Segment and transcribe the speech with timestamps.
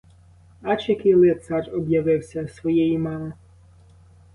[0.61, 3.33] Ач, який лицар об'явився своєї мами!